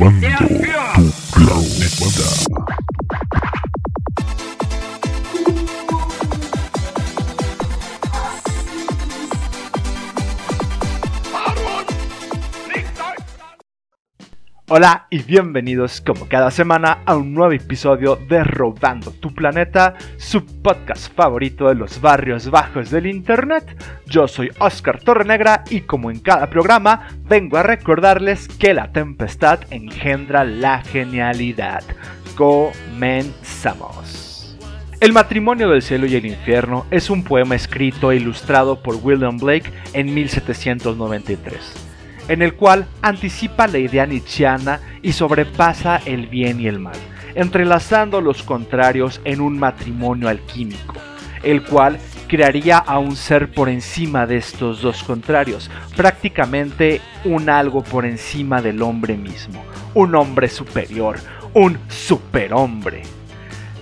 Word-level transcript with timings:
Cuando. 0.00 0.89
Hola 14.72 15.08
y 15.10 15.20
bienvenidos 15.20 16.00
como 16.00 16.28
cada 16.28 16.52
semana 16.52 16.98
a 17.04 17.16
un 17.16 17.34
nuevo 17.34 17.50
episodio 17.50 18.14
de 18.14 18.44
Robando 18.44 19.10
tu 19.10 19.34
Planeta, 19.34 19.96
su 20.16 20.46
podcast 20.46 21.12
favorito 21.12 21.66
de 21.66 21.74
los 21.74 22.00
barrios 22.00 22.52
bajos 22.52 22.88
del 22.88 23.06
Internet. 23.06 23.64
Yo 24.06 24.28
soy 24.28 24.52
Oscar 24.60 25.00
Torrenegra 25.00 25.64
y 25.70 25.80
como 25.80 26.08
en 26.12 26.20
cada 26.20 26.48
programa 26.50 27.08
vengo 27.28 27.56
a 27.56 27.64
recordarles 27.64 28.46
que 28.46 28.72
la 28.72 28.92
tempestad 28.92 29.58
engendra 29.70 30.44
la 30.44 30.82
genialidad. 30.82 31.82
Comenzamos. 32.36 33.76
El 35.00 35.12
matrimonio 35.12 35.68
del 35.68 35.82
cielo 35.82 36.06
y 36.06 36.14
el 36.14 36.26
infierno 36.26 36.86
es 36.92 37.10
un 37.10 37.24
poema 37.24 37.56
escrito 37.56 38.12
e 38.12 38.18
ilustrado 38.18 38.80
por 38.84 38.94
William 39.02 39.36
Blake 39.36 39.72
en 39.94 40.14
1793 40.14 41.89
en 42.28 42.42
el 42.42 42.54
cual 42.54 42.86
anticipa 43.02 43.66
la 43.66 43.78
idea 43.78 44.06
nietzscheana 44.06 44.80
y 45.02 45.12
sobrepasa 45.12 46.00
el 46.04 46.26
bien 46.26 46.60
y 46.60 46.66
el 46.66 46.78
mal, 46.78 46.96
entrelazando 47.34 48.20
los 48.20 48.42
contrarios 48.42 49.20
en 49.24 49.40
un 49.40 49.58
matrimonio 49.58 50.28
alquímico, 50.28 50.94
el 51.42 51.62
cual 51.62 51.98
crearía 52.28 52.78
a 52.78 53.00
un 53.00 53.16
ser 53.16 53.50
por 53.50 53.68
encima 53.68 54.26
de 54.26 54.36
estos 54.36 54.82
dos 54.82 55.02
contrarios, 55.02 55.68
prácticamente 55.96 57.00
un 57.24 57.50
algo 57.50 57.82
por 57.82 58.06
encima 58.06 58.62
del 58.62 58.82
hombre 58.82 59.16
mismo, 59.16 59.64
un 59.94 60.14
hombre 60.14 60.48
superior, 60.48 61.18
un 61.54 61.76
superhombre. 61.88 63.02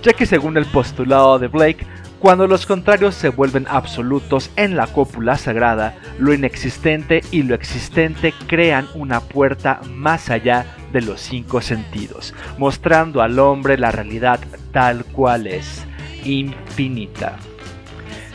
Ya 0.01 0.13
que 0.13 0.25
según 0.25 0.57
el 0.57 0.65
postulado 0.65 1.37
de 1.37 1.47
Blake, 1.47 1.85
cuando 2.19 2.47
los 2.47 2.65
contrarios 2.65 3.15
se 3.15 3.29
vuelven 3.29 3.65
absolutos 3.69 4.51
en 4.57 4.75
la 4.75 4.87
cópula 4.87 5.37
sagrada, 5.37 5.97
lo 6.19 6.33
inexistente 6.33 7.21
y 7.31 7.43
lo 7.43 7.55
existente 7.55 8.33
crean 8.47 8.87
una 8.93 9.21
puerta 9.21 9.79
más 9.89 10.29
allá 10.29 10.65
de 10.91 11.01
los 11.01 11.21
cinco 11.21 11.61
sentidos, 11.61 12.33
mostrando 12.57 13.21
al 13.21 13.39
hombre 13.39 13.77
la 13.77 13.91
realidad 13.91 14.39
tal 14.73 15.05
cual 15.05 15.47
es, 15.47 15.85
infinita. 16.25 17.37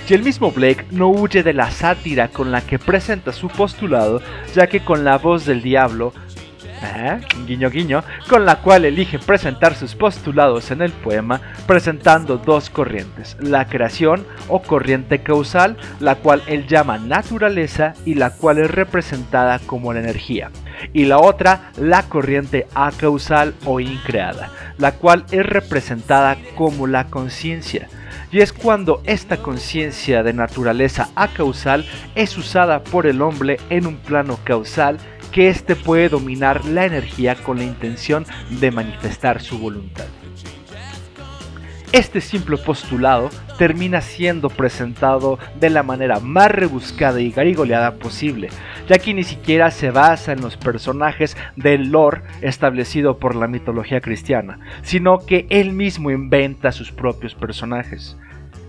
Y 0.08 0.14
el 0.14 0.22
mismo 0.22 0.50
Blake 0.50 0.86
no 0.90 1.08
huye 1.08 1.42
de 1.42 1.54
la 1.54 1.70
sátira 1.70 2.28
con 2.28 2.52
la 2.52 2.60
que 2.60 2.78
presenta 2.78 3.32
su 3.32 3.48
postulado, 3.48 4.20
ya 4.54 4.66
que 4.66 4.80
con 4.80 5.04
la 5.04 5.18
voz 5.18 5.46
del 5.46 5.62
diablo 5.62 6.12
guiño 7.46 7.70
guiño, 7.70 8.04
con 8.28 8.44
la 8.44 8.56
cual 8.56 8.84
elige 8.84 9.18
presentar 9.18 9.74
sus 9.74 9.94
postulados 9.94 10.70
en 10.70 10.82
el 10.82 10.92
poema, 10.92 11.40
presentando 11.66 12.38
dos 12.38 12.70
corrientes, 12.70 13.36
la 13.40 13.66
creación 13.66 14.26
o 14.48 14.62
corriente 14.62 15.22
causal, 15.22 15.76
la 16.00 16.16
cual 16.16 16.42
él 16.46 16.66
llama 16.66 16.98
naturaleza 16.98 17.94
y 18.04 18.14
la 18.14 18.30
cual 18.30 18.58
es 18.58 18.70
representada 18.70 19.58
como 19.60 19.92
la 19.92 20.00
energía, 20.00 20.50
y 20.92 21.04
la 21.04 21.18
otra, 21.18 21.70
la 21.76 22.02
corriente 22.04 22.66
acausal 22.74 23.54
o 23.64 23.80
increada, 23.80 24.50
la 24.78 24.92
cual 24.92 25.24
es 25.30 25.44
representada 25.44 26.36
como 26.56 26.86
la 26.86 27.06
conciencia 27.06 27.88
y 28.34 28.40
es 28.40 28.52
cuando 28.52 29.00
esta 29.04 29.36
conciencia 29.36 30.24
de 30.24 30.32
naturaleza 30.32 31.08
acausal 31.14 31.86
es 32.16 32.36
usada 32.36 32.82
por 32.82 33.06
el 33.06 33.22
hombre 33.22 33.58
en 33.70 33.86
un 33.86 33.96
plano 33.96 34.38
causal 34.42 34.98
que 35.34 35.48
éste 35.48 35.74
puede 35.74 36.08
dominar 36.08 36.64
la 36.64 36.86
energía 36.86 37.34
con 37.34 37.58
la 37.58 37.64
intención 37.64 38.24
de 38.60 38.70
manifestar 38.70 39.42
su 39.42 39.58
voluntad. 39.58 40.06
Este 41.90 42.20
simple 42.20 42.56
postulado 42.56 43.30
termina 43.58 44.00
siendo 44.00 44.48
presentado 44.48 45.40
de 45.58 45.70
la 45.70 45.82
manera 45.82 46.20
más 46.20 46.52
rebuscada 46.52 47.20
y 47.20 47.32
garigoleada 47.32 47.96
posible, 47.96 48.48
ya 48.88 48.98
que 48.98 49.12
ni 49.12 49.24
siquiera 49.24 49.72
se 49.72 49.90
basa 49.90 50.32
en 50.32 50.40
los 50.40 50.56
personajes 50.56 51.36
del 51.56 51.90
lore 51.90 52.22
establecido 52.40 53.18
por 53.18 53.34
la 53.34 53.48
mitología 53.48 54.00
cristiana, 54.00 54.60
sino 54.82 55.18
que 55.18 55.46
él 55.50 55.72
mismo 55.72 56.12
inventa 56.12 56.70
sus 56.70 56.92
propios 56.92 57.34
personajes. 57.34 58.16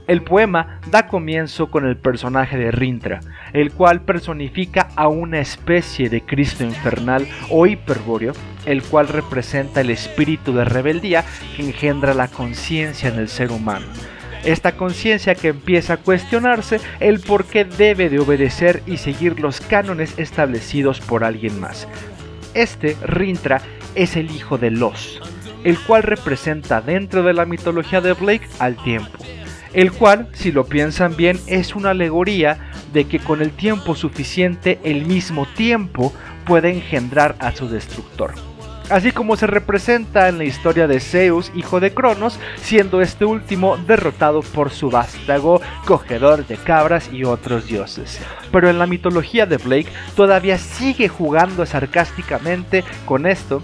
El 0.07 0.21
poema 0.21 0.79
da 0.91 1.07
comienzo 1.07 1.71
con 1.71 1.87
el 1.87 1.97
personaje 1.97 2.57
de 2.57 2.69
Rintra, 2.69 3.21
el 3.53 3.71
cual 3.71 4.01
personifica 4.01 4.84
a 4.95 5.07
una 5.07 5.39
especie 5.39 6.09
de 6.09 6.21
Cristo 6.21 6.63
infernal 6.63 7.27
o 7.49 7.67
hiperbóreo, 7.67 8.33
el 8.65 8.83
cual 8.83 9.07
representa 9.07 9.81
el 9.81 9.89
espíritu 9.89 10.53
de 10.53 10.65
rebeldía 10.65 11.25
que 11.55 11.63
engendra 11.63 12.13
la 12.13 12.27
conciencia 12.27 13.09
en 13.09 13.19
el 13.19 13.29
ser 13.29 13.51
humano. 13.51 13.85
Esta 14.43 14.77
conciencia 14.77 15.33
que 15.33 15.49
empieza 15.49 15.93
a 15.93 15.97
cuestionarse 15.97 16.79
el 16.99 17.19
por 17.19 17.45
qué 17.45 17.65
debe 17.65 18.09
de 18.09 18.19
obedecer 18.19 18.83
y 18.85 18.97
seguir 18.97 19.39
los 19.39 19.59
cánones 19.59 20.13
establecidos 20.17 20.99
por 20.99 21.23
alguien 21.23 21.59
más. 21.59 21.87
Este, 22.53 22.95
Rintra, 23.03 23.61
es 23.95 24.15
el 24.15 24.29
hijo 24.29 24.57
de 24.57 24.71
Los, 24.71 25.21
el 25.63 25.79
cual 25.79 26.03
representa 26.03 26.81
dentro 26.81 27.23
de 27.23 27.33
la 27.33 27.45
mitología 27.45 28.01
de 28.01 28.13
Blake 28.13 28.47
al 28.59 28.75
tiempo 28.75 29.17
el 29.75 29.91
cual, 29.91 30.29
si 30.33 30.51
lo 30.51 30.65
piensan 30.65 31.15
bien, 31.15 31.39
es 31.47 31.75
una 31.75 31.91
alegoría 31.91 32.71
de 32.93 33.05
que 33.05 33.19
con 33.19 33.41
el 33.41 33.51
tiempo 33.51 33.93
suficiente 33.93 34.79
el 34.83 35.05
mismo 35.05 35.45
tiempo 35.55 36.13
puede 36.45 36.71
engendrar 36.71 37.35
a 37.39 37.51
su 37.51 37.67
destructor. 37.67 38.33
Así 38.89 39.11
como 39.11 39.35
se 39.35 39.47
representa 39.47 40.29
en 40.29 40.37
la 40.37 40.43
historia 40.45 40.87
de 40.87 40.99
Zeus, 40.99 41.51
hijo 41.55 41.79
de 41.79 41.93
Cronos, 41.93 42.39
siendo 42.61 43.01
este 43.01 43.25
último 43.25 43.77
derrotado 43.77 44.41
por 44.41 44.69
su 44.69 44.89
vástago, 44.91 45.59
cogedor 45.85 46.45
de 46.45 46.55
cabras 46.55 47.09
y 47.11 47.23
otros 47.23 47.67
dioses. 47.67 48.19
Pero 48.51 48.69
en 48.69 48.77
la 48.77 48.85
mitología 48.85 49.45
de 49.45 49.57
Blake 49.57 49.89
todavía 50.15 50.57
sigue 50.57 51.09
jugando 51.09 51.65
sarcásticamente 51.65 52.83
con 53.05 53.25
esto, 53.25 53.61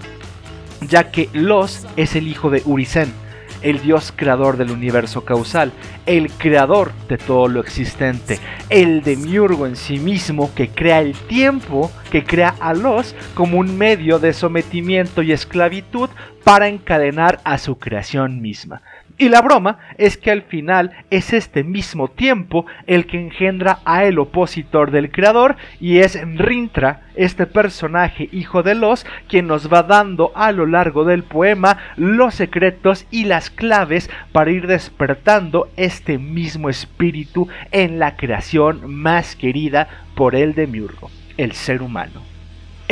ya 0.80 1.10
que 1.10 1.30
Los 1.32 1.86
es 1.96 2.16
el 2.16 2.26
hijo 2.26 2.50
de 2.50 2.62
Urisen, 2.66 3.21
el 3.62 3.80
Dios 3.80 4.12
creador 4.14 4.56
del 4.56 4.70
universo 4.70 5.24
causal, 5.24 5.72
el 6.06 6.30
creador 6.30 6.92
de 7.08 7.18
todo 7.18 7.48
lo 7.48 7.60
existente, 7.60 8.38
el 8.68 9.02
demiurgo 9.02 9.66
en 9.66 9.76
sí 9.76 9.98
mismo 9.98 10.54
que 10.54 10.68
crea 10.68 11.00
el 11.00 11.14
tiempo, 11.14 11.90
que 12.10 12.24
crea 12.24 12.54
a 12.60 12.74
los 12.74 13.14
como 13.34 13.58
un 13.58 13.76
medio 13.78 14.18
de 14.18 14.32
sometimiento 14.32 15.22
y 15.22 15.32
esclavitud 15.32 16.10
para 16.44 16.68
encadenar 16.68 17.40
a 17.44 17.58
su 17.58 17.78
creación 17.78 18.40
misma. 18.40 18.82
Y 19.18 19.28
la 19.28 19.42
broma 19.42 19.78
es 19.98 20.16
que 20.16 20.30
al 20.30 20.42
final 20.42 20.92
es 21.10 21.32
este 21.32 21.64
mismo 21.64 22.08
tiempo 22.08 22.66
el 22.86 23.06
que 23.06 23.20
engendra 23.20 23.78
a 23.84 24.04
el 24.04 24.18
opositor 24.18 24.90
del 24.90 25.10
creador 25.10 25.56
y 25.80 25.98
es 25.98 26.18
Rintra, 26.36 27.02
este 27.14 27.46
personaje 27.46 28.28
hijo 28.32 28.62
de 28.62 28.74
los, 28.74 29.06
quien 29.28 29.46
nos 29.46 29.72
va 29.72 29.82
dando 29.82 30.32
a 30.34 30.50
lo 30.50 30.66
largo 30.66 31.04
del 31.04 31.24
poema 31.24 31.78
los 31.96 32.34
secretos 32.34 33.06
y 33.10 33.24
las 33.24 33.50
claves 33.50 34.10
para 34.32 34.50
ir 34.50 34.66
despertando 34.66 35.68
este 35.76 36.18
mismo 36.18 36.70
espíritu 36.70 37.48
en 37.70 37.98
la 37.98 38.16
creación 38.16 38.92
más 38.92 39.36
querida 39.36 39.88
por 40.16 40.34
el 40.34 40.54
demiurgo, 40.54 41.10
el 41.36 41.52
ser 41.52 41.82
humano 41.82 42.31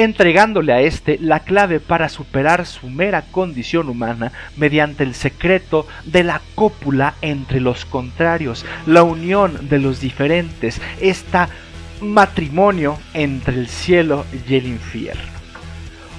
entregándole 0.02 0.72
a 0.72 0.80
éste 0.80 1.18
la 1.20 1.40
clave 1.40 1.80
para 1.80 2.08
superar 2.08 2.66
su 2.66 2.88
mera 2.88 3.22
condición 3.30 3.88
humana 3.88 4.32
mediante 4.56 5.04
el 5.04 5.14
secreto 5.14 5.86
de 6.04 6.24
la 6.24 6.40
cópula 6.54 7.14
entre 7.22 7.60
los 7.60 7.84
contrarios, 7.84 8.64
la 8.86 9.02
unión 9.02 9.68
de 9.68 9.78
los 9.78 10.00
diferentes, 10.00 10.80
esta 11.00 11.48
matrimonio 12.00 12.98
entre 13.14 13.54
el 13.54 13.68
cielo 13.68 14.24
y 14.32 14.54
el 14.54 14.66
infierno. 14.66 15.22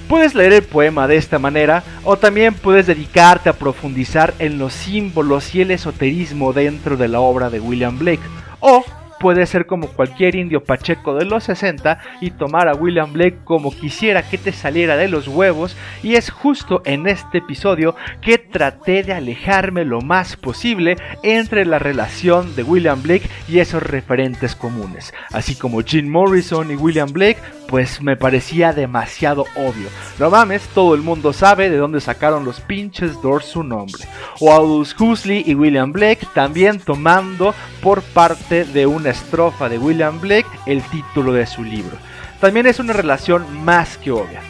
Puedes 0.08 0.36
leer 0.36 0.54
el 0.54 0.64
poema 0.64 1.08
de 1.08 1.16
esta 1.16 1.40
manera 1.40 1.84
o 2.04 2.18
también 2.18 2.54
puedes 2.54 2.88
dedicarte 2.88 3.50
a 3.50 3.54
profundizar 3.54 4.34
en 4.40 4.58
los 4.58 4.74
símbolos 4.74 5.56
y 5.56 5.62
el 5.62 5.72
esoterismo 5.72 6.52
dentro 6.52 6.98
de 6.98 7.08
la 7.08 7.22
obra 7.22 7.50
de 7.50 7.62
William 7.62 7.98
Blake 7.98 8.22
o 8.60 8.84
puede 9.22 9.46
ser 9.46 9.68
como 9.68 9.88
cualquier 9.88 10.36
indio 10.36 10.64
pacheco 10.64 11.14
de 11.14 11.26
los 11.26 11.44
60 11.44 12.00
y 12.22 12.32
tomar 12.32 12.68
a 12.68 12.74
William 12.74 13.14
Blake 13.14 13.38
como 13.44 13.72
quisiera 13.72 14.28
que 14.28 14.40
te 14.40 14.52
saliera 14.52 14.98
de 14.98 15.08
los 15.08 15.28
huevos 15.28 15.78
y 16.02 16.16
es 16.16 16.32
justo 16.32 16.82
en 16.86 17.08
este 17.08 17.38
episodio 17.38 17.96
que 18.22 18.40
traté 18.40 19.04
de 19.04 19.14
alejarme 19.14 19.86
lo 19.86 20.02
más 20.02 20.36
posible 20.36 20.98
entre 21.22 21.66
la 21.66 21.78
relación 21.78 22.56
de 22.56 22.64
William 22.64 23.04
Blake 23.04 23.30
y 23.48 23.60
esos 23.60 23.84
referentes 23.84 24.56
comunes, 24.56 25.14
así 25.32 25.56
como 25.56 25.82
Jim 25.82 26.10
Morrison 26.10 26.72
y 26.72 26.76
William 26.76 27.14
Blake, 27.14 27.38
pues 27.68 28.02
me 28.02 28.18
parecía 28.18 28.74
demasiado 28.74 29.46
obvio. 29.56 29.88
No 30.20 30.30
mames, 30.30 30.68
todo 30.74 30.96
el 30.96 31.02
mundo 31.02 31.32
sabe 31.32 31.70
de 31.70 31.78
dónde 31.78 32.02
sacaron 32.02 32.44
los 32.44 32.60
pinches 32.60 33.22
Doors 33.22 33.46
su 33.46 33.64
nombre. 33.64 34.04
O 34.40 34.52
Aldous 34.52 34.94
Huxley 35.00 35.44
y 35.46 35.56
William 35.56 35.92
Blake 35.92 36.28
también 36.34 36.80
tomando 36.80 37.56
por 37.82 38.02
parte 38.02 38.66
de 38.66 38.86
una 38.88 39.11
estrofa 39.12 39.70
de 39.70 39.78
William 39.78 40.20
Blake 40.20 40.50
el 40.66 40.82
título 40.84 41.34
de 41.34 41.46
su 41.46 41.64
libro. 41.64 41.98
También 42.40 42.66
es 42.66 42.80
una 42.80 42.94
relación 42.94 43.64
más 43.64 43.98
que 43.98 44.12
obvia. 44.12 44.42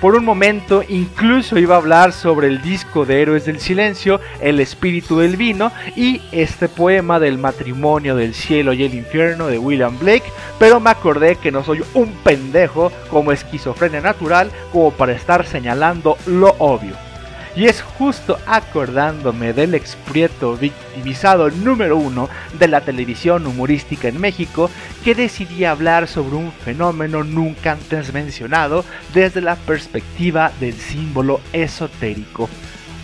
Por 0.00 0.14
un 0.14 0.24
momento 0.24 0.84
incluso 0.88 1.58
iba 1.58 1.74
a 1.74 1.78
hablar 1.78 2.12
sobre 2.12 2.46
el 2.46 2.62
disco 2.62 3.04
de 3.04 3.20
Héroes 3.20 3.46
del 3.46 3.58
Silencio, 3.58 4.20
El 4.40 4.60
Espíritu 4.60 5.18
del 5.18 5.36
Vino 5.36 5.72
y 5.96 6.22
este 6.30 6.68
poema 6.68 7.18
del 7.18 7.36
matrimonio 7.36 8.14
del 8.14 8.34
cielo 8.34 8.72
y 8.72 8.84
el 8.84 8.94
infierno 8.94 9.48
de 9.48 9.58
William 9.58 9.98
Blake, 9.98 10.30
pero 10.58 10.78
me 10.78 10.90
acordé 10.90 11.34
que 11.34 11.50
no 11.50 11.64
soy 11.64 11.82
un 11.94 12.12
pendejo 12.22 12.92
como 13.10 13.32
esquizofrenia 13.32 14.00
natural 14.00 14.52
como 14.70 14.92
para 14.92 15.12
estar 15.12 15.44
señalando 15.44 16.16
lo 16.26 16.54
obvio. 16.58 17.07
Y 17.56 17.66
es 17.66 17.82
justo 17.82 18.38
acordándome 18.46 19.52
del 19.52 19.74
exprieto 19.74 20.56
victimizado 20.56 21.50
número 21.50 21.96
uno 21.96 22.28
de 22.58 22.68
la 22.68 22.82
televisión 22.82 23.46
humorística 23.46 24.08
en 24.08 24.20
México 24.20 24.70
que 25.04 25.14
decidí 25.14 25.64
hablar 25.64 26.08
sobre 26.08 26.36
un 26.36 26.52
fenómeno 26.52 27.24
nunca 27.24 27.72
antes 27.72 28.12
mencionado 28.12 28.84
desde 29.12 29.40
la 29.40 29.56
perspectiva 29.56 30.52
del 30.60 30.74
símbolo 30.74 31.40
esotérico, 31.52 32.48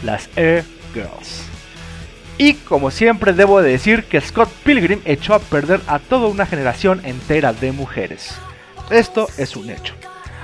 las 0.04 0.28
Air 0.36 0.64
Girls. 0.92 1.42
Y 2.36 2.54
como 2.54 2.90
siempre 2.90 3.32
debo 3.32 3.62
decir 3.62 4.04
que 4.04 4.20
Scott 4.20 4.50
Pilgrim 4.64 5.00
echó 5.04 5.34
a 5.34 5.38
perder 5.38 5.80
a 5.86 5.98
toda 5.98 6.28
una 6.28 6.46
generación 6.46 7.00
entera 7.04 7.52
de 7.52 7.72
mujeres. 7.72 8.34
Esto 8.90 9.28
es 9.38 9.56
un 9.56 9.70
hecho 9.70 9.94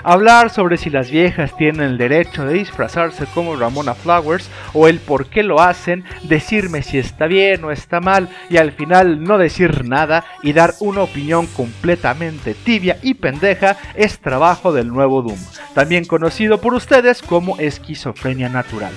hablar 0.03 0.51
sobre 0.51 0.77
si 0.77 0.91
las 0.91 1.11
viejas 1.11 1.57
tienen 1.57 1.83
el 1.83 1.99
derecho 1.99 2.45
de 2.45 2.55
disfrazarse 2.55 3.27
como 3.35 3.57
Ramona 3.57 3.95
Flowers 3.95 4.49
o 4.73 4.89
el 4.89 4.99
por 4.99 5.27
qué 5.27 5.43
lo 5.43 5.61
hacen, 5.61 6.05
decirme 6.25 6.83
si 6.83 6.99
está 6.99 7.27
bien 7.27 7.65
o 7.65 7.71
está 7.71 8.01
mal 8.01 8.29
y 8.49 8.57
al 8.57 8.73
final 8.73 9.23
no 9.23 9.39
decir 9.39 9.85
nada 9.85 10.25
y 10.43 10.53
dar 10.53 10.75
una 10.81 11.03
opinión 11.03 11.47
completamente 11.47 12.55
tibia 12.55 12.99
y 13.03 13.15
pendeja 13.15 13.77
es 13.95 14.19
trabajo 14.19 14.73
del 14.73 14.89
nuevo 14.89 15.23
Doom, 15.23 15.39
también 15.75 16.05
conocido 16.05 16.61
por 16.61 16.75
ustedes 16.75 17.23
como 17.23 17.59
esquizofrenia 17.59 18.49
natural. 18.49 18.93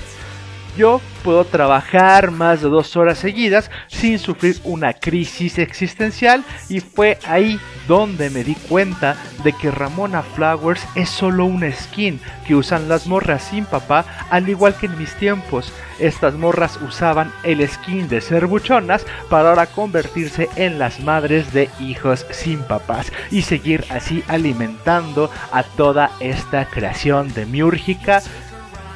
Yo 0.75 1.01
puedo 1.23 1.45
trabajar 1.45 2.31
más 2.31 2.61
de 2.61 2.69
dos 2.69 2.97
horas 2.97 3.19
seguidas 3.19 3.69
sin 3.87 4.17
sufrir 4.17 4.59
una 4.63 4.93
crisis 4.93 5.59
existencial 5.59 6.43
y 6.67 6.79
fue 6.79 7.19
ahí 7.27 7.59
donde 7.87 8.29
me 8.31 8.43
di 8.43 8.55
cuenta 8.55 9.15
de 9.43 9.53
que 9.53 9.69
Ramona 9.69 10.23
Flowers 10.23 10.83
es 10.95 11.09
solo 11.09 11.45
una 11.45 11.71
skin 11.71 12.19
que 12.47 12.55
usan 12.55 12.89
las 12.89 13.07
morras 13.07 13.43
sin 13.43 13.65
papá 13.65 14.05
al 14.31 14.49
igual 14.49 14.75
que 14.75 14.87
en 14.87 14.97
mis 14.97 15.13
tiempos. 15.15 15.71
Estas 15.99 16.33
morras 16.33 16.79
usaban 16.81 17.31
el 17.43 17.67
skin 17.67 18.07
de 18.07 18.19
ser 18.19 18.47
buchonas 18.47 19.05
para 19.29 19.49
ahora 19.49 19.67
convertirse 19.67 20.49
en 20.55 20.79
las 20.79 20.99
madres 20.99 21.53
de 21.53 21.69
hijos 21.79 22.25
sin 22.31 22.63
papás 22.63 23.11
y 23.29 23.43
seguir 23.43 23.85
así 23.89 24.23
alimentando 24.27 25.29
a 25.51 25.61
toda 25.63 26.09
esta 26.19 26.65
creación 26.65 27.31
demiúrgica 27.33 28.23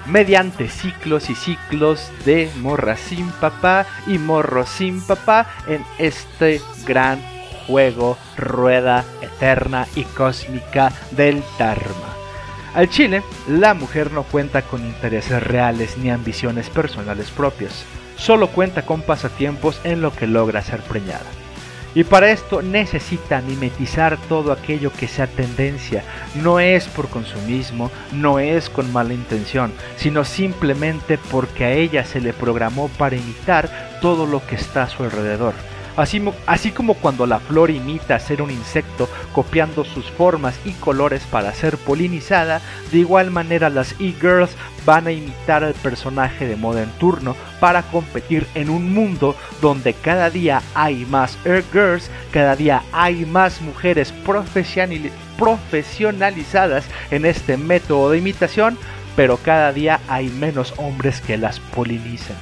mediante 0.07 0.69
ciclos 0.69 1.29
y 1.29 1.35
ciclos 1.35 2.11
de 2.25 2.49
morra 2.61 2.95
sin 2.95 3.29
papá 3.31 3.85
y 4.07 4.17
morro 4.17 4.65
sin 4.65 5.01
papá 5.01 5.47
en 5.67 5.83
este 5.97 6.61
gran 6.85 7.19
juego, 7.67 8.17
rueda 8.37 9.03
eterna 9.21 9.87
y 9.95 10.03
cósmica 10.03 10.91
del 11.11 11.43
Dharma. 11.59 12.15
Al 12.73 12.89
Chile, 12.89 13.23
la 13.47 13.73
mujer 13.73 14.11
no 14.11 14.23
cuenta 14.23 14.61
con 14.61 14.85
intereses 14.85 15.41
reales 15.43 15.97
ni 15.97 16.09
ambiciones 16.09 16.69
personales 16.69 17.29
propias, 17.31 17.85
solo 18.17 18.49
cuenta 18.49 18.85
con 18.85 19.01
pasatiempos 19.01 19.81
en 19.83 20.01
lo 20.01 20.13
que 20.13 20.27
logra 20.27 20.61
ser 20.61 20.81
preñada. 20.81 21.25
Y 21.97 22.03
para 22.03 22.29
esto 22.29 22.61
necesita 22.61 23.41
mimetizar 23.41 24.19
todo 24.29 24.51
aquello 24.51 24.91
que 24.93 25.07
sea 25.07 25.25
tendencia. 25.25 26.03
No 26.35 26.59
es 26.59 26.85
por 26.85 27.09
consumismo, 27.09 27.89
no 28.11 28.37
es 28.37 28.69
con 28.69 28.93
mala 28.93 29.15
intención, 29.15 29.73
sino 29.95 30.23
simplemente 30.23 31.17
porque 31.31 31.65
a 31.65 31.71
ella 31.71 32.05
se 32.05 32.21
le 32.21 32.33
programó 32.33 32.87
para 32.99 33.15
imitar 33.15 33.97
todo 33.99 34.27
lo 34.27 34.45
que 34.45 34.53
está 34.53 34.83
a 34.83 34.89
su 34.89 35.01
alrededor. 35.01 35.55
Así, 35.97 36.71
como 36.71 36.93
cuando 36.93 37.25
la 37.25 37.39
flor 37.39 37.71
imita 37.71 38.19
ser 38.19 38.43
un 38.43 38.51
insecto 38.51 39.09
copiando 39.33 39.83
sus 39.83 40.05
formas 40.11 40.53
y 40.63 40.73
colores 40.73 41.23
para 41.23 41.51
ser 41.55 41.75
polinizada, 41.77 42.61
de 42.91 42.99
igual 42.99 43.31
manera 43.31 43.71
las 43.71 43.93
e-girls 43.93 44.51
van 44.85 45.07
a 45.07 45.11
imitar 45.11 45.63
al 45.63 45.73
personaje 45.73 46.45
de 46.45 46.55
moda 46.55 46.83
en 46.83 46.91
turno 46.99 47.35
para 47.59 47.81
competir 47.81 48.45
en 48.53 48.69
un 48.69 48.93
mundo 48.93 49.35
donde 49.59 49.95
cada 49.95 50.29
día 50.29 50.61
hay 50.75 51.03
más 51.07 51.35
e-girls, 51.45 52.11
cada 52.31 52.55
día 52.55 52.83
hay 52.91 53.25
más 53.25 53.59
mujeres 53.61 54.13
profesionalizadas 55.37 56.85
en 57.09 57.25
este 57.25 57.57
método 57.57 58.11
de 58.11 58.19
imitación, 58.19 58.77
pero 59.15 59.37
cada 59.37 59.73
día 59.73 59.99
hay 60.07 60.29
menos 60.29 60.75
hombres 60.77 61.21
que 61.21 61.37
las 61.37 61.59
polinizan. 61.59 62.37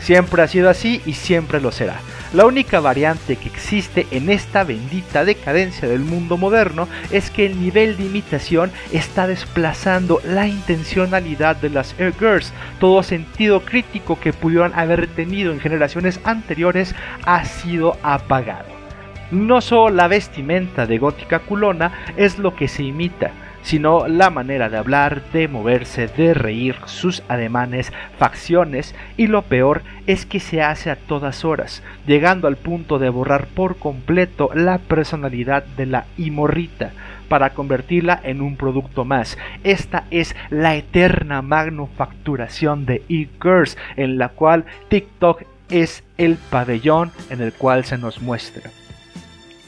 Siempre 0.00 0.42
ha 0.42 0.48
sido 0.48 0.68
así 0.68 1.00
y 1.06 1.12
siempre 1.12 1.60
lo 1.60 1.70
será. 1.70 2.00
La 2.32 2.44
única 2.44 2.80
variante 2.80 3.36
que 3.36 3.48
existe 3.48 4.06
en 4.10 4.28
esta 4.30 4.64
bendita 4.64 5.24
decadencia 5.24 5.88
del 5.88 6.00
mundo 6.00 6.36
moderno 6.36 6.88
es 7.12 7.30
que 7.30 7.46
el 7.46 7.60
nivel 7.60 7.96
de 7.96 8.04
imitación 8.04 8.72
está 8.92 9.28
desplazando 9.28 10.20
la 10.24 10.48
intencionalidad 10.48 11.56
de 11.56 11.70
las 11.70 11.94
Air 12.00 12.14
Girls. 12.18 12.52
Todo 12.80 13.04
sentido 13.04 13.60
crítico 13.60 14.18
que 14.18 14.32
pudieron 14.32 14.74
haber 14.74 15.06
tenido 15.06 15.52
en 15.52 15.60
generaciones 15.60 16.20
anteriores 16.24 16.94
ha 17.24 17.44
sido 17.44 17.96
apagado. 18.02 18.76
No 19.30 19.60
solo 19.60 19.94
la 19.94 20.08
vestimenta 20.08 20.86
de 20.86 20.98
gótica 20.98 21.40
culona 21.40 21.92
es 22.16 22.38
lo 22.38 22.54
que 22.54 22.68
se 22.68 22.82
imita, 22.82 23.30
sino 23.66 24.06
la 24.06 24.30
manera 24.30 24.68
de 24.68 24.76
hablar, 24.76 25.22
de 25.32 25.48
moverse, 25.48 26.06
de 26.06 26.34
reír, 26.34 26.76
sus 26.84 27.24
ademanes, 27.26 27.92
facciones 28.16 28.94
y 29.16 29.26
lo 29.26 29.42
peor 29.42 29.82
es 30.06 30.24
que 30.24 30.38
se 30.38 30.62
hace 30.62 30.88
a 30.88 30.94
todas 30.94 31.44
horas, 31.44 31.82
llegando 32.06 32.46
al 32.46 32.54
punto 32.54 33.00
de 33.00 33.08
borrar 33.08 33.48
por 33.48 33.76
completo 33.76 34.50
la 34.54 34.78
personalidad 34.78 35.64
de 35.64 35.86
la 35.86 36.06
imorrita 36.16 36.92
para 37.28 37.54
convertirla 37.54 38.20
en 38.22 38.40
un 38.40 38.56
producto 38.56 39.04
más. 39.04 39.36
Esta 39.64 40.04
es 40.12 40.36
la 40.50 40.76
eterna 40.76 41.42
manufacturación 41.42 42.86
de 42.86 43.02
e-girls 43.08 43.76
en 43.96 44.16
la 44.16 44.28
cual 44.28 44.64
TikTok 44.90 45.42
es 45.70 46.04
el 46.18 46.36
pabellón 46.36 47.10
en 47.30 47.40
el 47.40 47.52
cual 47.52 47.84
se 47.84 47.98
nos 47.98 48.22
muestra. 48.22 48.70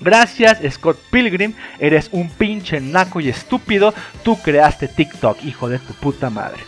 Gracias 0.00 0.60
Scott 0.72 0.98
Pilgrim, 1.10 1.54
eres 1.80 2.08
un 2.12 2.30
pinche 2.30 2.80
naco 2.80 3.20
y 3.20 3.28
estúpido, 3.28 3.92
tú 4.22 4.40
creaste 4.40 4.86
TikTok, 4.86 5.44
hijo 5.44 5.68
de 5.68 5.78
tu 5.78 5.92
puta 5.94 6.30
madre. 6.30 6.60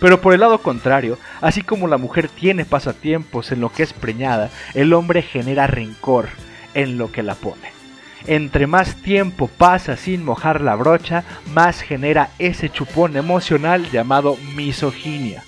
Pero 0.00 0.20
por 0.20 0.34
el 0.34 0.40
lado 0.40 0.58
contrario, 0.58 1.18
así 1.40 1.62
como 1.62 1.86
la 1.86 1.98
mujer 1.98 2.28
tiene 2.28 2.64
pasatiempos 2.64 3.52
en 3.52 3.60
lo 3.60 3.70
que 3.70 3.84
es 3.84 3.92
preñada, 3.92 4.50
el 4.74 4.92
hombre 4.92 5.22
genera 5.22 5.66
rencor 5.66 6.28
en 6.74 6.98
lo 6.98 7.12
que 7.12 7.22
la 7.22 7.36
pone. 7.36 7.72
Entre 8.26 8.66
más 8.66 8.96
tiempo 8.96 9.48
pasa 9.48 9.96
sin 9.96 10.24
mojar 10.24 10.60
la 10.60 10.74
brocha, 10.74 11.24
más 11.52 11.80
genera 11.80 12.30
ese 12.38 12.70
chupón 12.70 13.16
emocional 13.16 13.88
llamado 13.90 14.36
misoginia 14.56 15.44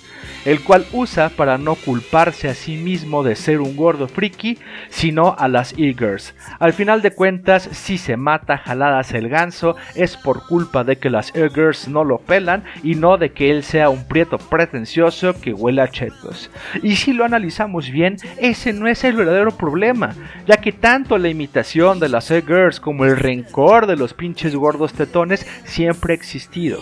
el 0.47 0.61
cual 0.61 0.85
usa 0.93 1.27
para 1.27 1.57
no 1.57 1.75
culparse 1.75 2.47
a 2.47 2.53
sí 2.53 2.77
mismo 2.77 3.21
de 3.21 3.35
ser 3.35 3.59
un 3.59 3.75
gordo 3.75 4.07
friki, 4.07 4.57
sino 4.87 5.35
a 5.37 5.49
las 5.49 5.77
Eagers. 5.77 6.33
Al 6.57 6.71
final 6.71 7.01
de 7.01 7.11
cuentas, 7.11 7.67
si 7.73 7.97
se 7.97 8.15
mata 8.15 8.57
jaladas 8.57 9.13
el 9.13 9.27
ganso, 9.27 9.75
es 9.93 10.15
por 10.15 10.47
culpa 10.47 10.85
de 10.85 10.95
que 10.95 11.09
las 11.09 11.35
Eagers 11.35 11.89
no 11.89 12.05
lo 12.05 12.19
pelan 12.19 12.63
y 12.81 12.95
no 12.95 13.17
de 13.17 13.33
que 13.33 13.51
él 13.51 13.61
sea 13.61 13.89
un 13.89 14.07
prieto 14.07 14.37
pretencioso 14.37 15.33
que 15.33 15.51
huele 15.51 15.81
a 15.81 15.89
chetos. 15.89 16.49
Y 16.81 16.95
si 16.95 17.11
lo 17.11 17.25
analizamos 17.25 17.91
bien, 17.91 18.15
ese 18.37 18.71
no 18.71 18.87
es 18.87 19.03
el 19.03 19.17
verdadero 19.17 19.51
problema, 19.51 20.15
ya 20.47 20.55
que 20.55 20.71
tanto 20.71 21.17
la 21.17 21.27
imitación 21.27 21.99
de 21.99 22.07
las 22.07 22.31
Eagers 22.31 22.79
como 22.79 23.03
el 23.03 23.17
rencor 23.17 23.85
de 23.85 23.97
los 23.97 24.13
pinches 24.13 24.55
gordos 24.55 24.93
tetones 24.93 25.45
siempre 25.65 26.13
ha 26.13 26.15
existido. 26.15 26.79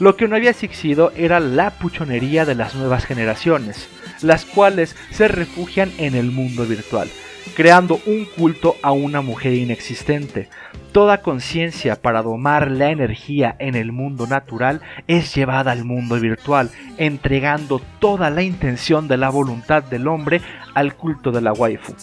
Lo 0.00 0.16
que 0.16 0.26
no 0.26 0.34
había 0.34 0.50
existido 0.50 1.12
era 1.16 1.38
la 1.38 1.70
puchonería 1.70 2.44
de 2.44 2.56
las 2.56 2.74
nuevas 2.74 3.04
generaciones, 3.04 3.88
las 4.22 4.44
cuales 4.44 4.96
se 5.10 5.28
refugian 5.28 5.92
en 5.98 6.14
el 6.14 6.30
mundo 6.30 6.66
virtual. 6.66 7.08
creando 7.56 8.00
un 8.06 8.24
culto 8.24 8.74
a 8.82 8.90
una 8.90 9.20
mujer 9.20 9.52
inexistente. 9.52 10.48
Toda 10.92 11.22
conciencia 11.22 12.00
para 12.00 12.22
domar 12.22 12.70
la 12.70 12.90
energía 12.90 13.54
en 13.60 13.76
el 13.76 13.92
mundo 13.92 14.26
natural 14.26 14.80
es 15.06 15.32
llevada 15.34 15.70
al 15.70 15.84
mundo 15.84 16.18
virtual, 16.18 16.70
entregando 16.96 17.80
toda 18.00 18.30
la 18.30 18.42
intención 18.42 19.06
de 19.06 19.18
la 19.18 19.28
voluntad 19.28 19.84
del 19.84 20.08
hombre 20.08 20.40
al 20.74 20.94
culto 20.94 21.30
de 21.30 21.42
la 21.42 21.52
waifu 21.52 21.94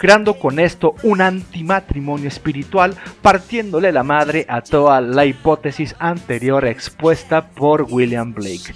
creando 0.00 0.38
con 0.38 0.58
esto 0.58 0.94
un 1.02 1.20
antimatrimonio 1.20 2.26
espiritual, 2.26 2.96
partiéndole 3.20 3.92
la 3.92 4.02
madre 4.02 4.46
a 4.48 4.62
toda 4.62 5.02
la 5.02 5.26
hipótesis 5.26 5.94
anterior 5.98 6.64
expuesta 6.64 7.50
por 7.50 7.82
William 7.82 8.32
Blake. 8.32 8.72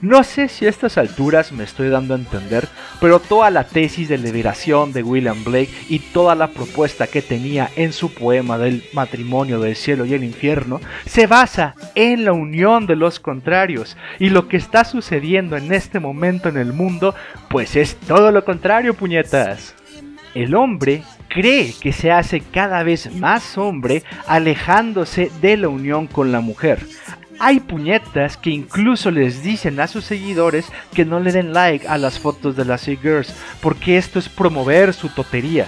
No 0.00 0.24
sé 0.24 0.48
si 0.48 0.64
a 0.64 0.70
estas 0.70 0.96
alturas 0.96 1.52
me 1.52 1.64
estoy 1.64 1.90
dando 1.90 2.14
a 2.14 2.16
entender, 2.16 2.66
pero 2.98 3.20
toda 3.20 3.50
la 3.50 3.64
tesis 3.64 4.08
de 4.08 4.16
liberación 4.16 4.94
de 4.94 5.02
William 5.02 5.44
Blake 5.44 5.70
y 5.90 5.98
toda 5.98 6.34
la 6.34 6.48
propuesta 6.48 7.08
que 7.08 7.20
tenía 7.20 7.68
en 7.76 7.92
su 7.92 8.14
poema 8.14 8.56
del 8.56 8.84
matrimonio 8.94 9.60
del 9.60 9.76
cielo 9.76 10.06
y 10.06 10.14
el 10.14 10.24
infierno 10.24 10.80
se 11.04 11.26
basa 11.26 11.74
en 11.94 12.24
la 12.24 12.32
unión 12.32 12.86
de 12.86 12.96
los 12.96 13.20
contrarios 13.20 13.98
y 14.18 14.30
lo 14.30 14.48
que 14.48 14.56
está 14.56 14.86
sucediendo 14.86 15.58
en 15.58 15.74
este 15.74 16.00
momento 16.00 16.48
en 16.48 16.56
el 16.56 16.72
mundo 16.72 17.14
pues 17.50 17.76
es 17.76 17.96
todo 17.96 18.30
lo 18.30 18.46
contrario 18.46 18.94
puñetas. 18.94 19.74
El 20.34 20.54
hombre 20.54 21.02
cree 21.28 21.72
que 21.80 21.92
se 21.92 22.10
hace 22.10 22.40
cada 22.40 22.82
vez 22.82 23.14
más 23.14 23.56
hombre 23.56 24.02
alejándose 24.26 25.30
de 25.40 25.56
la 25.56 25.68
unión 25.68 26.06
con 26.06 26.32
la 26.32 26.40
mujer, 26.40 26.80
hay 27.38 27.60
puñetas 27.60 28.36
que 28.36 28.50
incluso 28.50 29.10
les 29.10 29.42
dicen 29.42 29.80
a 29.80 29.86
sus 29.86 30.04
seguidores 30.04 30.66
que 30.94 31.04
no 31.04 31.20
le 31.20 31.32
den 31.32 31.52
like 31.52 31.86
a 31.88 31.98
las 31.98 32.18
fotos 32.18 32.56
de 32.56 32.64
las 32.64 32.86
e-girls, 32.88 33.34
porque 33.60 33.96
esto 33.96 34.18
es 34.18 34.28
promover 34.28 34.94
su 34.94 35.08
totería. 35.08 35.66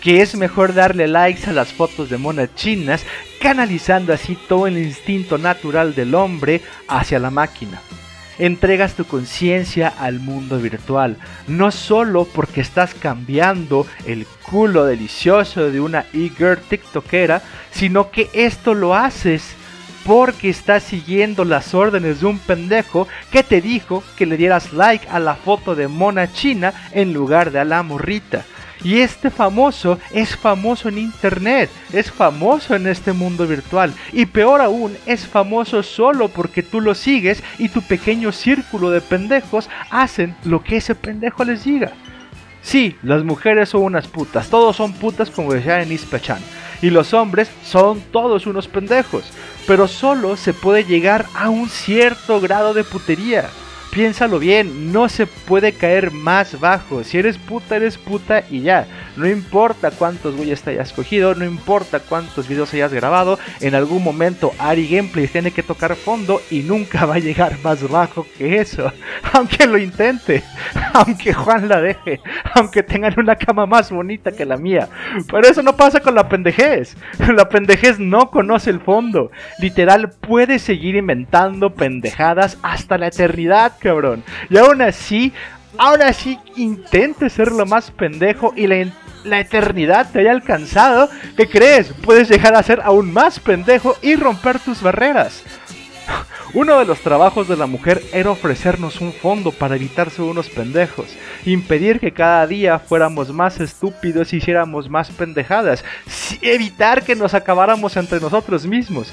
Que 0.00 0.20
es 0.20 0.36
mejor 0.36 0.74
darle 0.74 1.08
likes 1.08 1.48
a 1.48 1.52
las 1.52 1.72
fotos 1.72 2.10
de 2.10 2.18
monas 2.18 2.54
chinas, 2.54 3.04
canalizando 3.40 4.12
así 4.12 4.36
todo 4.48 4.66
el 4.66 4.78
instinto 4.78 5.38
natural 5.38 5.94
del 5.94 6.14
hombre 6.14 6.60
hacia 6.86 7.18
la 7.18 7.30
máquina 7.30 7.80
entregas 8.38 8.94
tu 8.94 9.04
conciencia 9.04 9.88
al 9.88 10.20
mundo 10.20 10.58
virtual, 10.58 11.16
no 11.46 11.70
solo 11.70 12.24
porque 12.24 12.60
estás 12.60 12.94
cambiando 12.94 13.86
el 14.06 14.26
culo 14.48 14.84
delicioso 14.84 15.70
de 15.70 15.80
una 15.80 16.06
e-girl 16.12 16.58
tiktokera, 16.58 17.42
sino 17.70 18.10
que 18.10 18.30
esto 18.32 18.74
lo 18.74 18.94
haces 18.94 19.54
porque 20.04 20.48
estás 20.48 20.84
siguiendo 20.84 21.44
las 21.44 21.74
órdenes 21.74 22.20
de 22.20 22.26
un 22.26 22.38
pendejo 22.38 23.08
que 23.32 23.42
te 23.42 23.60
dijo 23.60 24.04
que 24.16 24.24
le 24.24 24.36
dieras 24.36 24.72
like 24.72 25.08
a 25.08 25.18
la 25.18 25.34
foto 25.34 25.74
de 25.74 25.88
mona 25.88 26.32
china 26.32 26.72
en 26.92 27.12
lugar 27.12 27.50
de 27.50 27.58
a 27.58 27.64
la 27.64 27.82
morrita. 27.82 28.44
Y 28.82 29.00
este 29.00 29.30
famoso 29.30 29.98
es 30.12 30.36
famoso 30.36 30.88
en 30.88 30.98
internet, 30.98 31.70
es 31.92 32.10
famoso 32.10 32.74
en 32.74 32.86
este 32.86 33.12
mundo 33.12 33.46
virtual. 33.46 33.94
Y 34.12 34.26
peor 34.26 34.60
aún, 34.60 34.96
es 35.06 35.26
famoso 35.26 35.82
solo 35.82 36.28
porque 36.28 36.62
tú 36.62 36.80
lo 36.80 36.94
sigues 36.94 37.42
y 37.58 37.68
tu 37.68 37.82
pequeño 37.82 38.32
círculo 38.32 38.90
de 38.90 39.00
pendejos 39.00 39.68
hacen 39.90 40.36
lo 40.44 40.62
que 40.62 40.76
ese 40.76 40.94
pendejo 40.94 41.44
les 41.44 41.64
diga. 41.64 41.92
Sí, 42.62 42.96
las 43.02 43.22
mujeres 43.22 43.68
son 43.68 43.82
unas 43.82 44.08
putas, 44.08 44.48
todos 44.48 44.76
son 44.76 44.92
putas 44.92 45.30
como 45.30 45.52
decía 45.52 45.82
en 45.82 45.92
Ispechan. 45.92 46.40
Y 46.82 46.90
los 46.90 47.14
hombres 47.14 47.48
son 47.64 48.02
todos 48.12 48.46
unos 48.46 48.68
pendejos 48.68 49.24
pero 49.66 49.88
solo 49.88 50.36
se 50.36 50.54
puede 50.54 50.84
llegar 50.84 51.26
a 51.34 51.50
un 51.50 51.68
cierto 51.68 52.40
grado 52.40 52.72
de 52.72 52.84
putería. 52.84 53.50
Piénsalo 53.96 54.38
bien, 54.38 54.92
no 54.92 55.08
se 55.08 55.26
puede 55.26 55.72
caer 55.72 56.10
más 56.10 56.60
bajo. 56.60 57.02
Si 57.02 57.16
eres 57.16 57.38
puta, 57.38 57.76
eres 57.76 57.96
puta 57.96 58.44
y 58.50 58.60
ya. 58.60 58.86
No 59.16 59.26
importa 59.26 59.90
cuántos 59.90 60.36
güeyes 60.36 60.62
te 60.62 60.70
hayas 60.70 60.92
cogido, 60.92 61.34
no 61.34 61.44
importa 61.44 62.00
cuántos 62.00 62.48
videos 62.48 62.72
hayas 62.74 62.92
grabado. 62.92 63.38
En 63.60 63.74
algún 63.74 64.02
momento 64.02 64.52
Ari 64.58 64.88
Gameplay 64.88 65.26
tiene 65.26 65.50
que 65.50 65.62
tocar 65.62 65.96
fondo 65.96 66.40
y 66.50 66.60
nunca 66.60 67.06
va 67.06 67.14
a 67.14 67.18
llegar 67.18 67.58
más 67.62 67.88
bajo 67.88 68.26
que 68.36 68.58
eso. 68.58 68.92
Aunque 69.32 69.66
lo 69.66 69.78
intente, 69.78 70.42
aunque 70.94 71.32
Juan 71.32 71.68
la 71.68 71.80
deje, 71.80 72.20
aunque 72.54 72.82
tengan 72.82 73.18
una 73.18 73.36
cama 73.36 73.66
más 73.66 73.90
bonita 73.90 74.32
que 74.32 74.46
la 74.46 74.56
mía. 74.56 74.88
Pero 75.30 75.46
eso 75.46 75.62
no 75.62 75.76
pasa 75.76 76.00
con 76.00 76.14
la 76.14 76.28
pendejez. 76.28 76.96
La 77.34 77.48
pendejez 77.48 77.98
no 77.98 78.30
conoce 78.30 78.70
el 78.70 78.80
fondo. 78.80 79.30
Literal 79.58 80.10
puede 80.10 80.58
seguir 80.58 80.96
inventando 80.96 81.74
pendejadas 81.74 82.58
hasta 82.62 82.98
la 82.98 83.08
eternidad 83.08 83.72
cabrón. 83.78 84.22
Y 84.48 84.56
aún 84.56 84.80
así, 84.80 85.32
aún 85.78 86.02
así 86.02 86.38
intente 86.56 87.30
ser 87.30 87.52
lo 87.52 87.66
más 87.66 87.90
pendejo 87.90 88.52
y 88.56 88.66
la, 88.66 89.40
eternidad 89.40 90.10
te 90.10 90.20
haya 90.20 90.32
alcanzado. 90.32 91.08
¿Qué 91.36 91.48
crees? 91.48 91.92
Puedes 92.02 92.28
llegar 92.28 92.54
a 92.54 92.62
ser 92.62 92.80
aún 92.82 93.12
más 93.12 93.40
pendejo 93.40 93.96
y 94.02 94.16
romper 94.16 94.58
tus 94.58 94.82
barreras. 94.82 95.42
Uno 96.54 96.78
de 96.78 96.84
los 96.84 97.00
trabajos 97.00 97.48
de 97.48 97.56
la 97.56 97.66
mujer 97.66 98.02
era 98.12 98.30
ofrecernos 98.30 99.00
un 99.00 99.12
fondo 99.12 99.50
para 99.50 99.76
evitarse 99.76 100.22
unos 100.22 100.48
pendejos, 100.48 101.06
impedir 101.44 102.00
que 102.00 102.12
cada 102.12 102.46
día 102.46 102.78
fuéramos 102.78 103.32
más 103.32 103.60
estúpidos 103.60 104.32
y 104.32 104.36
hiciéramos 104.36 104.88
más 104.88 105.10
pendejadas, 105.10 105.84
evitar 106.40 107.02
que 107.02 107.16
nos 107.16 107.34
acabáramos 107.34 107.96
entre 107.96 108.20
nosotros 108.20 108.64
mismos. 108.66 109.12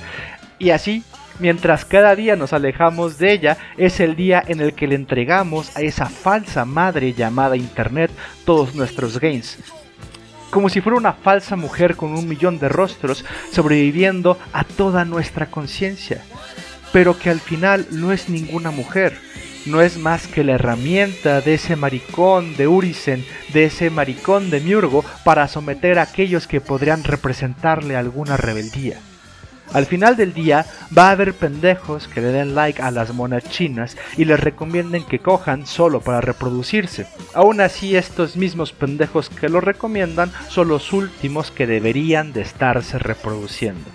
Y 0.59 0.69
así 0.69 1.03
Mientras 1.39 1.83
cada 1.83 2.15
día 2.15 2.35
nos 2.35 2.53
alejamos 2.53 3.17
de 3.17 3.33
ella, 3.33 3.57
es 3.77 3.99
el 3.99 4.15
día 4.15 4.43
en 4.45 4.61
el 4.61 4.73
que 4.73 4.87
le 4.87 4.95
entregamos 4.95 5.75
a 5.75 5.81
esa 5.81 6.05
falsa 6.05 6.63
madre 6.63 7.13
llamada 7.13 7.57
Internet 7.57 8.11
todos 8.45 8.75
nuestros 8.75 9.19
gains. 9.19 9.57
Como 10.51 10.69
si 10.69 10.81
fuera 10.81 10.97
una 10.97 11.13
falsa 11.13 11.55
mujer 11.55 11.95
con 11.95 12.11
un 12.13 12.27
millón 12.27 12.59
de 12.59 12.69
rostros 12.69 13.25
sobreviviendo 13.51 14.37
a 14.53 14.63
toda 14.63 15.05
nuestra 15.05 15.47
conciencia. 15.47 16.21
Pero 16.91 17.17
que 17.17 17.31
al 17.31 17.39
final 17.39 17.87
no 17.89 18.11
es 18.11 18.29
ninguna 18.29 18.69
mujer, 18.69 19.17
no 19.65 19.81
es 19.81 19.97
más 19.97 20.27
que 20.27 20.43
la 20.43 20.53
herramienta 20.53 21.41
de 21.41 21.55
ese 21.55 21.75
maricón 21.75 22.55
de 22.55 22.67
Urisen, 22.67 23.25
de 23.51 23.65
ese 23.65 23.89
maricón 23.89 24.51
de 24.51 24.59
Miurgo, 24.59 25.03
para 25.23 25.47
someter 25.47 25.97
a 25.97 26.03
aquellos 26.03 26.45
que 26.45 26.61
podrían 26.61 27.03
representarle 27.03 27.95
alguna 27.95 28.37
rebeldía. 28.37 28.99
Al 29.73 29.87
final 29.87 30.15
del 30.15 30.33
día 30.33 30.67
va 30.95 31.07
a 31.09 31.11
haber 31.11 31.33
pendejos 31.33 32.07
que 32.07 32.21
le 32.21 32.27
den 32.27 32.53
like 32.53 32.79
a 32.81 32.91
las 32.91 33.11
monas 33.11 33.43
chinas 33.49 33.97
y 34.17 34.25
les 34.25 34.39
recomienden 34.39 35.03
que 35.03 35.17
cojan 35.17 35.65
solo 35.65 35.99
para 35.99 36.21
reproducirse. 36.21 37.07
Aún 37.33 37.59
así 37.59 37.95
estos 37.95 38.37
mismos 38.37 38.71
pendejos 38.71 39.29
que 39.29 39.49
lo 39.49 39.61
recomiendan 39.61 40.31
son 40.47 40.67
los 40.67 40.93
últimos 40.93 41.49
que 41.49 41.65
deberían 41.65 42.33
de 42.33 42.41
estarse 42.41 42.99
reproduciendo. 42.99 43.89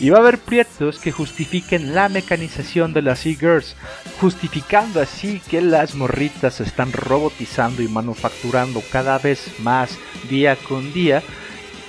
Y 0.00 0.08
va 0.08 0.16
a 0.16 0.20
haber 0.22 0.38
prietos 0.38 0.98
que 0.98 1.12
justifiquen 1.12 1.94
la 1.94 2.08
mecanización 2.08 2.94
de 2.94 3.02
las 3.02 3.26
e-girls, 3.26 3.76
justificando 4.18 5.00
así 5.00 5.42
que 5.48 5.60
las 5.60 5.94
morritas 5.94 6.54
se 6.54 6.64
están 6.64 6.90
robotizando 6.90 7.82
y 7.82 7.88
manufacturando 7.88 8.82
cada 8.90 9.18
vez 9.18 9.60
más 9.60 9.98
día 10.28 10.56
con 10.56 10.92
día 10.94 11.22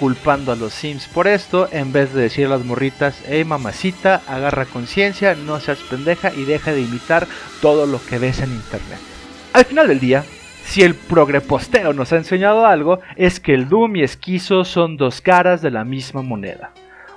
culpando 0.02 0.52
a 0.52 0.56
los 0.56 0.74
Sims 0.74 1.06
por 1.06 1.28
esto, 1.28 1.70
en 1.72 1.94
vez 1.94 2.12
de 2.12 2.24
decir 2.24 2.48
a 2.48 2.50
las 2.50 2.66
morritas, 2.66 3.22
hey 3.28 3.46
mamacita, 3.46 4.24
agarra 4.28 4.66
conciencia, 4.66 5.36
no 5.36 5.60
seas 5.60 5.78
pendeja 5.92 6.34
y 6.34 6.44
deja 6.44 6.74
de 6.74 6.82
imitar 6.82 7.28
todo 7.62 7.86
lo 7.86 8.04
que 8.04 8.18
ves 8.18 8.40
en 8.40 8.52
internet. 8.52 8.98
Al 9.54 9.64
final 9.66 9.88
del 9.88 10.00
día, 10.00 10.24
si 10.66 10.82
el 10.82 10.96
progreposteo 10.96 11.94
nos 11.94 12.12
ha 12.14 12.18
enseñado 12.18 12.66
algo, 12.66 13.00
es 13.16 13.40
que 13.40 13.54
el 13.54 13.70
Doom 13.70 13.98
y 13.98 14.02
Esquizo 14.02 14.66
son 14.66 14.98
dos 14.98 15.22
caras 15.22 15.62
de 15.62 15.70
la 15.70 15.86
misma 15.86 16.24
moneda. 16.24 16.72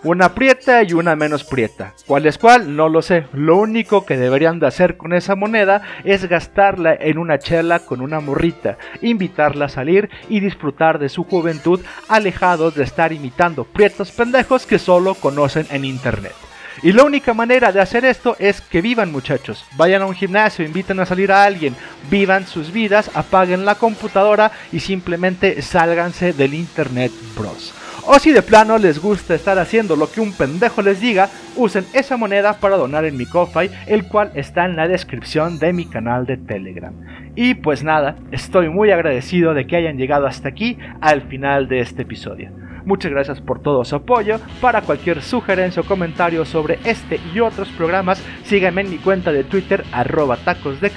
Una 0.04 0.34
prieta 0.34 0.82
y 0.82 0.92
una 0.92 1.16
menos 1.16 1.44
prieta. 1.44 1.94
¿Cuál 2.06 2.26
es 2.26 2.36
cuál? 2.36 2.76
No 2.76 2.90
lo 2.90 3.00
sé. 3.00 3.26
Lo 3.32 3.56
único 3.56 4.04
que 4.04 4.18
deberían 4.18 4.60
de 4.60 4.66
hacer 4.66 4.98
con 4.98 5.14
esa 5.14 5.34
moneda 5.34 5.80
es 6.04 6.28
gastarla 6.28 6.94
en 6.94 7.16
una 7.16 7.38
chela 7.38 7.78
con 7.78 8.02
una 8.02 8.20
morrita, 8.20 8.76
invitarla 9.00 9.64
a 9.64 9.70
salir 9.70 10.10
y 10.28 10.40
disfrutar 10.40 10.98
de 10.98 11.08
su 11.08 11.24
juventud 11.24 11.80
alejados 12.06 12.74
de 12.74 12.84
estar 12.84 13.14
imitando 13.14 13.64
prietos 13.64 14.10
pendejos 14.10 14.66
que 14.66 14.78
solo 14.78 15.14
conocen 15.14 15.66
en 15.70 15.86
internet. 15.86 16.34
Y 16.82 16.92
la 16.92 17.04
única 17.04 17.32
manera 17.32 17.72
de 17.72 17.80
hacer 17.80 18.04
esto 18.04 18.36
es 18.38 18.60
que 18.60 18.82
vivan 18.82 19.10
muchachos. 19.10 19.64
Vayan 19.78 20.02
a 20.02 20.06
un 20.06 20.14
gimnasio, 20.14 20.66
inviten 20.66 21.00
a 21.00 21.06
salir 21.06 21.32
a 21.32 21.44
alguien, 21.44 21.74
vivan 22.10 22.46
sus 22.46 22.74
vidas, 22.74 23.10
apaguen 23.14 23.64
la 23.64 23.76
computadora 23.76 24.52
y 24.70 24.80
simplemente 24.80 25.62
sálganse 25.62 26.34
del 26.34 26.52
internet 26.52 27.10
bros. 27.34 27.72
O 28.06 28.18
si 28.18 28.32
de 28.32 28.42
plano 28.42 28.76
les 28.76 28.98
gusta 28.98 29.34
estar 29.34 29.58
haciendo 29.58 29.96
lo 29.96 30.10
que 30.10 30.20
un 30.20 30.34
pendejo 30.34 30.82
les 30.82 31.00
diga, 31.00 31.30
usen 31.56 31.86
esa 31.94 32.18
moneda 32.18 32.60
para 32.60 32.76
donar 32.76 33.06
en 33.06 33.16
mi 33.16 33.24
Ko-Fi, 33.24 33.70
el 33.86 34.06
cual 34.08 34.30
está 34.34 34.66
en 34.66 34.76
la 34.76 34.86
descripción 34.86 35.58
de 35.58 35.72
mi 35.72 35.86
canal 35.86 36.26
de 36.26 36.36
Telegram. 36.36 36.92
Y 37.34 37.54
pues 37.54 37.82
nada, 37.82 38.16
estoy 38.30 38.68
muy 38.68 38.90
agradecido 38.90 39.54
de 39.54 39.66
que 39.66 39.76
hayan 39.76 39.96
llegado 39.96 40.26
hasta 40.26 40.50
aquí 40.50 40.76
al 41.00 41.22
final 41.22 41.66
de 41.66 41.80
este 41.80 42.02
episodio. 42.02 42.50
Muchas 42.84 43.10
gracias 43.10 43.40
por 43.40 43.62
todo 43.62 43.82
su 43.86 43.96
apoyo. 43.96 44.38
Para 44.60 44.82
cualquier 44.82 45.22
sugerencia 45.22 45.80
o 45.80 45.86
comentario 45.86 46.44
sobre 46.44 46.78
este 46.84 47.18
y 47.34 47.40
otros 47.40 47.68
programas, 47.70 48.22
síganme 48.44 48.82
en 48.82 48.90
mi 48.90 48.98
cuenta 48.98 49.32
de 49.32 49.44
Twitter 49.44 49.82
arroba 49.92 50.36
tacos 50.36 50.78
de 50.82 50.92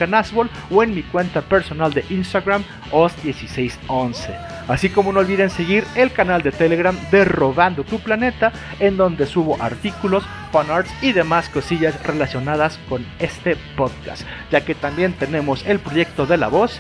o 0.72 0.84
en 0.84 0.94
mi 0.94 1.04
cuenta 1.04 1.40
personal 1.40 1.94
de 1.94 2.04
Instagram 2.10 2.64
os1611. 2.92 4.57
Así 4.68 4.90
como 4.90 5.14
no 5.14 5.20
olviden 5.20 5.50
seguir 5.50 5.86
el 5.96 6.12
canal 6.12 6.42
de 6.42 6.52
Telegram 6.52 6.96
de 7.10 7.26
Robando 7.26 7.84
tu 7.84 8.00
Planeta, 8.00 8.52
en 8.80 8.98
donde 8.98 9.26
subo 9.26 9.62
artículos, 9.62 10.24
fanarts 10.52 10.92
y 11.02 11.14
demás 11.14 11.50
cosillas 11.50 12.02
relacionadas 12.04 12.80
con 12.90 13.06
este 13.20 13.56
podcast, 13.76 14.24
ya 14.52 14.66
que 14.66 14.76
también 14.76 15.14
tenemos 15.14 15.66
el 15.66 15.80
proyecto 15.80 16.26
de 16.26 16.38
la 16.38 16.48
voz 16.50 16.80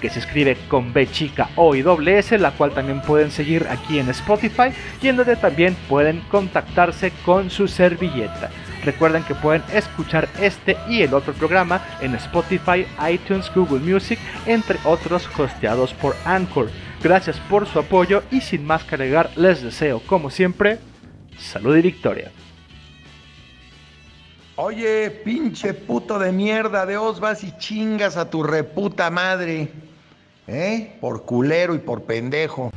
que 0.00 0.10
se 0.10 0.18
escribe 0.18 0.56
con 0.68 0.92
B 0.92 1.06
chica 1.06 1.50
O 1.56 1.74
y 1.74 1.82
doble 1.82 2.18
S, 2.18 2.36
la 2.38 2.52
cual 2.52 2.72
también 2.72 3.02
pueden 3.02 3.30
seguir 3.30 3.66
aquí 3.70 3.98
en 3.98 4.08
Spotify 4.08 4.72
y 5.00 5.08
en 5.08 5.16
donde 5.16 5.36
también 5.36 5.76
pueden 5.88 6.20
contactarse 6.30 7.12
con 7.24 7.50
su 7.50 7.68
servilleta. 7.68 8.50
Recuerden 8.82 9.22
que 9.24 9.34
pueden 9.34 9.62
escuchar 9.74 10.26
este 10.40 10.76
y 10.88 11.02
el 11.02 11.12
otro 11.12 11.34
programa 11.34 11.82
en 12.00 12.14
Spotify, 12.14 12.86
iTunes, 13.10 13.52
Google 13.54 13.80
Music, 13.80 14.18
entre 14.46 14.78
otros 14.84 15.28
hosteados 15.38 15.92
por 15.92 16.16
Anchor. 16.24 16.70
Gracias 17.02 17.38
por 17.48 17.66
su 17.66 17.78
apoyo 17.78 18.22
y 18.30 18.42
sin 18.42 18.66
más 18.66 18.84
que 18.84 18.94
agregar, 18.94 19.30
les 19.36 19.62
deseo, 19.62 20.02
como 20.06 20.30
siempre, 20.30 20.78
salud 21.38 21.76
y 21.76 21.82
victoria. 21.82 22.30
Oye, 24.56 25.10
pinche 25.10 25.72
puto 25.72 26.18
de 26.18 26.30
mierda, 26.30 26.84
de 26.84 26.98
os 26.98 27.18
vas 27.18 27.42
y 27.42 27.56
chingas 27.56 28.18
a 28.18 28.28
tu 28.28 28.42
reputa 28.42 29.08
madre. 29.08 29.72
¿Eh? 30.46 30.98
Por 31.00 31.24
culero 31.24 31.74
y 31.74 31.78
por 31.78 32.02
pendejo. 32.02 32.69